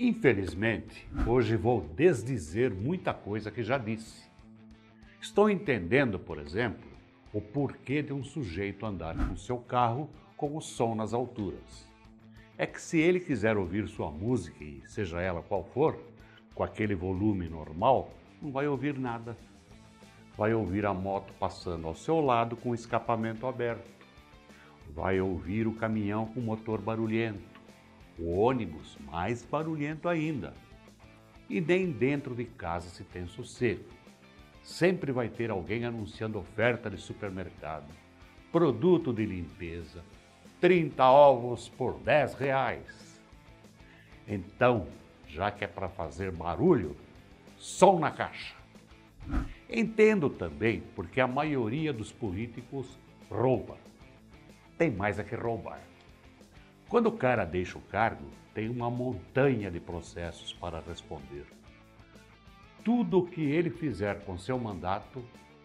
[0.00, 4.22] Infelizmente, hoje vou desdizer muita coisa que já disse.
[5.20, 6.88] Estou entendendo, por exemplo,
[7.32, 11.84] o porquê de um sujeito andar com seu carro com o som nas alturas.
[12.56, 15.98] É que se ele quiser ouvir sua música, e seja ela qual for,
[16.54, 19.36] com aquele volume normal, não vai ouvir nada.
[20.36, 23.90] Vai ouvir a moto passando ao seu lado com o escapamento aberto.
[24.94, 27.57] Vai ouvir o caminhão com motor barulhento
[28.18, 30.52] o ônibus mais barulhento ainda.
[31.48, 33.84] E nem dentro de casa se tem sossego.
[34.62, 37.86] Sempre vai ter alguém anunciando oferta de supermercado,
[38.52, 40.04] produto de limpeza,
[40.60, 43.20] 30 ovos por 10 reais.
[44.26, 44.86] Então,
[45.26, 46.96] já que é para fazer barulho,
[47.56, 48.54] som na caixa.
[49.70, 52.98] Entendo também porque a maioria dos políticos
[53.30, 53.76] rouba.
[54.76, 55.80] Tem mais a que roubar.
[56.88, 61.44] Quando o cara deixa o cargo, tem uma montanha de processos para responder.
[62.82, 65.22] Tudo o que ele fizer com seu mandato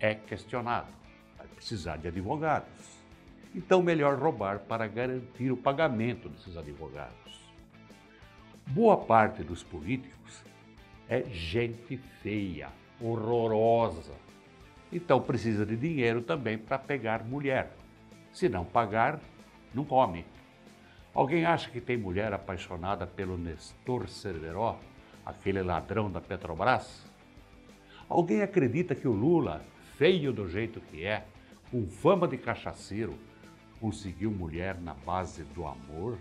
[0.00, 0.92] é questionado.
[1.38, 2.98] Vai precisar de advogados.
[3.54, 7.14] Então, melhor roubar para garantir o pagamento desses advogados.
[8.66, 10.42] Boa parte dos políticos
[11.08, 14.14] é gente feia, horrorosa.
[14.92, 17.72] Então, precisa de dinheiro também para pegar mulher.
[18.32, 19.20] Se não pagar,
[19.72, 20.24] não come.
[21.14, 24.80] Alguém acha que tem mulher apaixonada pelo Nestor Cerveró,
[25.24, 27.06] aquele ladrão da Petrobras?
[28.08, 29.64] Alguém acredita que o Lula,
[29.96, 31.24] feio do jeito que é,
[31.70, 33.14] com fama de cachaceiro,
[33.80, 36.18] conseguiu mulher na base do amor?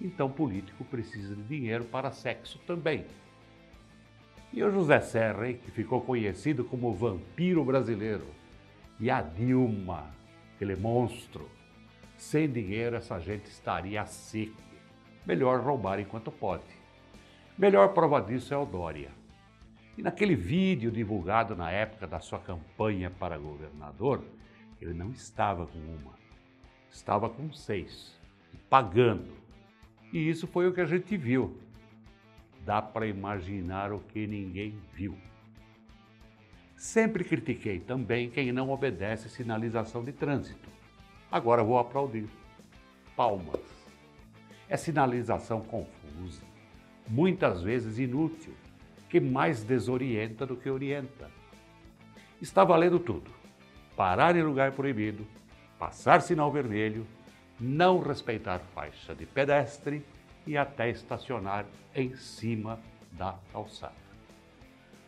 [0.00, 3.06] Então político precisa de dinheiro para sexo também.
[4.52, 8.26] E o José Serra, hein, que ficou conhecido como vampiro brasileiro.
[8.98, 10.10] E a Dilma,
[10.56, 11.48] aquele monstro
[12.20, 14.60] sem dinheiro, essa gente estaria seco.
[15.24, 16.62] Melhor roubar enquanto pode.
[17.56, 19.10] Melhor prova disso é o Dória.
[19.96, 24.22] E naquele vídeo divulgado na época da sua campanha para governador,
[24.80, 26.14] ele não estava com uma,
[26.90, 28.14] estava com seis,
[28.68, 29.32] pagando.
[30.12, 31.56] E isso foi o que a gente viu.
[32.66, 35.16] Dá para imaginar o que ninguém viu.
[36.76, 40.79] Sempre critiquei também quem não obedece sinalização de trânsito.
[41.30, 42.28] Agora vou aplaudir.
[43.16, 43.60] Palmas.
[44.68, 46.42] É sinalização confusa,
[47.08, 48.54] muitas vezes inútil,
[49.08, 51.30] que mais desorienta do que orienta.
[52.40, 53.30] Está valendo tudo.
[53.96, 55.26] Parar em lugar proibido,
[55.78, 57.06] passar sinal vermelho,
[57.58, 60.04] não respeitar faixa de pedestre
[60.46, 62.80] e até estacionar em cima
[63.12, 63.92] da calçada.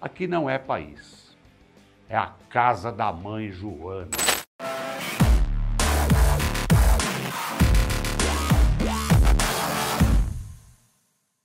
[0.01, 1.37] Aqui não é país,
[2.09, 4.32] é a casa da mãe Joana.